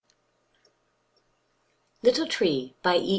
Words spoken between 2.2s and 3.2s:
tree, by e.